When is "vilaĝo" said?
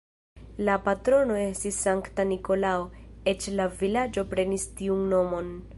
3.83-4.29